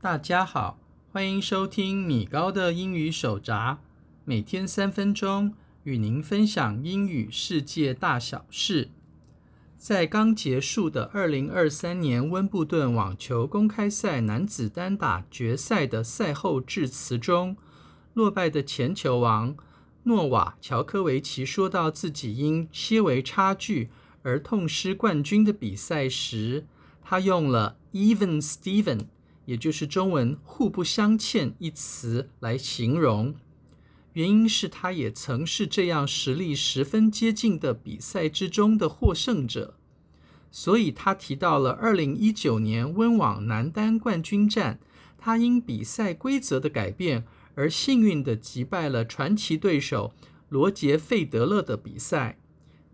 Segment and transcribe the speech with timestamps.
[0.00, 0.78] 大家好，
[1.12, 3.78] 欢迎收听米高的英语手札，
[4.24, 5.54] 每天三分钟
[5.84, 8.90] 与您分享英语世界大小事。
[9.76, 17.56] 在刚结束的二零二三年温布顿网球公开赛男子单打决赛的赛后致辞中，
[18.14, 19.56] 落败的前球王
[20.04, 23.90] 诺瓦乔科维奇说到自己因些微差距
[24.22, 26.66] 而痛失冠军的比赛时，
[27.02, 29.06] 他用了 “even Steven”。
[29.44, 33.34] 也就是中文“互不相欠”一词来形容，
[34.12, 39.78] 原因是他也曾是这样实力十分接近的比赛之中的获胜者，
[40.50, 44.78] 所以他提到了二零一九年温网男单冠军战，
[45.16, 47.24] 他因比赛规则的改变
[47.54, 50.12] 而幸运地击败了传奇对手
[50.50, 52.38] 罗杰·费德勒的比赛，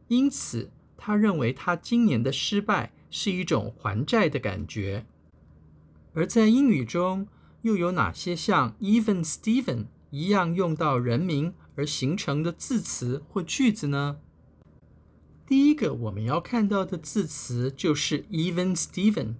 [0.06, 5.07] 因此他认为他今年的失败是一种还债的感觉。
[6.12, 7.27] 而在英语中，
[7.62, 14.19] 又有哪些像 even Steven 一样用到人名而形成的字词或句子呢？
[15.47, 19.34] 第一个我们要看到的字词就是 even Steven，E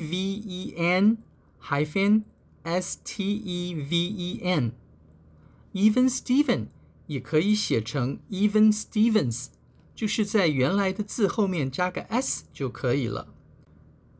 [0.00, 1.18] V E N
[1.62, 2.24] hyphen
[2.62, 6.66] S T E V E N，even Steven
[7.06, 9.46] 也可以写成 even Stevens，
[10.00, 13.34] 就是在原来的字后面加个 s 就可以了。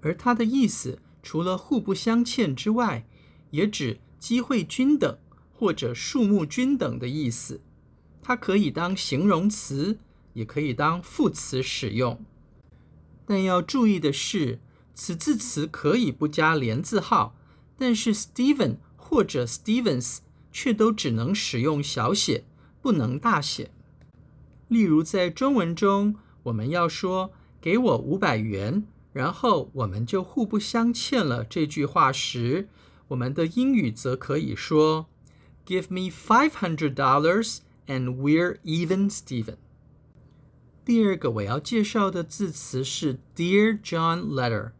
[0.03, 3.07] 而它的意思除了互不相欠之外，
[3.51, 5.17] 也指机会均等
[5.55, 7.63] 或者数目均等的意思。
[8.21, 9.99] 它可以当形容词，
[10.35, 12.23] 也可以当副词使用。
[13.25, 14.61] 但要注意的是，
[14.93, 17.35] 此字词可以不加连字号，
[17.79, 20.19] 但是 Steven 或者 Stevens
[20.53, 22.45] 却都只能使用小写，
[22.83, 23.71] 不能大写。
[24.71, 28.87] 例如在中文中，我们要说“给我五百元”。
[29.13, 31.43] 然后我们就互不相欠了。
[31.45, 32.69] 这句话时，
[33.09, 35.09] 我们的英语则可以说
[35.67, 37.59] ：“Give me five hundred dollars
[37.89, 39.57] and we're even, Steven。”
[40.87, 44.71] 第二个我要介绍的字词是 “Dear John Letter”。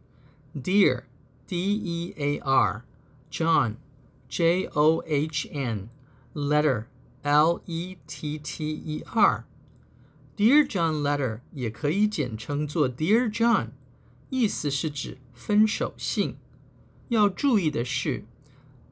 [0.55, 1.03] Dear,
[1.47, 2.83] D-E-A-R,
[3.29, 3.75] John,
[4.29, 5.89] J-O-H-N,
[6.33, 6.85] Letter,
[7.23, 8.05] L-E-T-T-E-R。
[10.36, 13.70] Dear John Letter 也可以简称作 Dear John。
[14.28, 16.36] 意思是指分手信。
[17.08, 18.24] 要注意的是，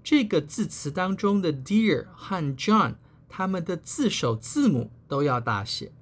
[0.03, 2.95] 这个字词当中的 Dear 和 John，
[3.29, 5.93] 他们的字首字母都要大写。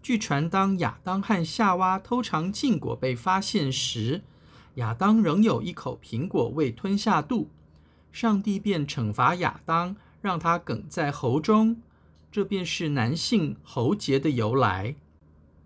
[0.01, 4.21] 据传，当亚当和夏娃偷尝禁果被发现时，
[4.75, 7.49] 亚当仍有一口苹果未吞下肚，
[8.13, 11.81] 上帝便惩罚亚当，让他梗在喉中，
[12.31, 14.95] 这便是男性喉结的由来。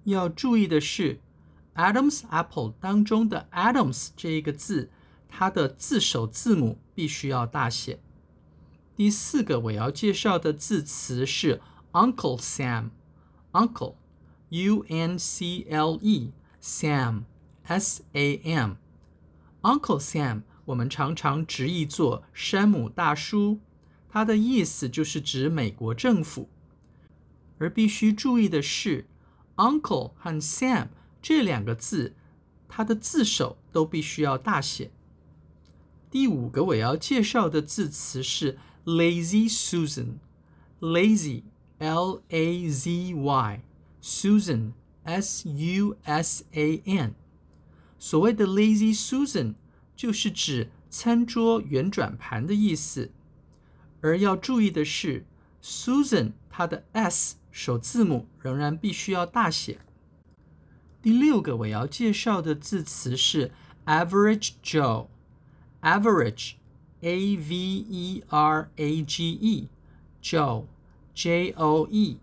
[0.05, 1.19] 要注意的是
[1.75, 4.89] ，Adam's apple 当中的 Adams 这一个字，
[5.29, 7.99] 它的字首字母必须要大写。
[8.95, 11.61] 第四个我要介绍的字词是
[11.91, 13.95] Uncle Sam，Uncle。
[14.49, 16.31] U N C L E
[16.61, 17.23] Sam
[17.63, 18.73] S A M
[19.63, 23.57] Uncle Sam，我们常常直译作山姆大叔，
[24.07, 26.49] 它的意思就是指美国政府。
[27.57, 29.07] 而必须注意的是
[29.55, 30.89] ，Uncle 和 Sam
[31.19, 32.13] 这两个字，
[32.67, 34.91] 它的字首都必须要大写。
[36.11, 41.43] 第五个我要介绍的字词是 Lazy Susan，Lazy
[41.79, 43.63] L A Z Y。
[44.05, 44.73] Susan,
[45.05, 45.95] S-U-S-A-N，
[47.97, 49.53] 所谓的 Lazy Susan
[49.95, 53.11] 就是指餐桌圆转盘的意思。
[54.01, 55.25] 而要注意的是
[55.61, 59.79] ，Susan 它的 S 首字母仍然必须要大写。
[61.01, 63.53] 第六个我要介绍的字词是
[63.85, 64.55] Average
[67.03, 68.23] AVERAGE
[70.21, 70.65] Joe,
[71.13, 72.19] J O E。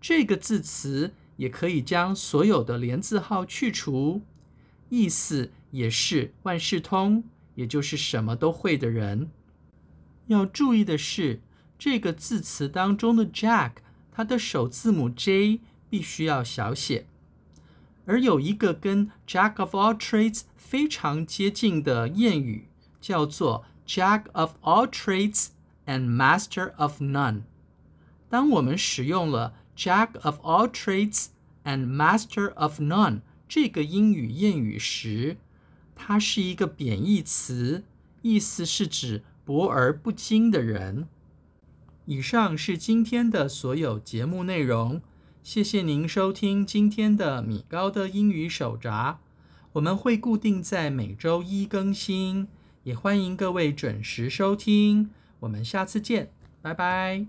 [0.00, 4.22] 这个字词也可以将所有的连字号去除，
[4.88, 7.24] 意思也是万事通，
[7.54, 9.30] 也就是什么都会的人。
[10.26, 11.40] 要注意的是，
[11.78, 13.72] 这个字词当中的 Jack，
[14.16, 15.60] 它的首字母 J
[15.90, 17.04] 必须要小写。
[18.06, 23.66] 而有一个跟 Jack of all trades 非常接近的谚语，叫做。
[23.86, 25.50] Jack of all trades
[25.84, 27.42] and master of none。
[28.28, 31.26] 当我们使用了 Jack of all trades
[31.62, 35.36] and master of none 这个英语谚语时，
[35.94, 37.84] 它是一个贬义词，
[38.22, 41.06] 意思是指博而不精的人。
[42.06, 45.02] 以上是今天的所有节目内容，
[45.42, 49.18] 谢谢您收听今天的米高的英语手札。
[49.72, 52.48] 我们会固定在每周一更新。
[52.84, 55.10] 也欢迎各位准时收听，
[55.40, 56.30] 我们下次见，
[56.62, 57.26] 拜拜。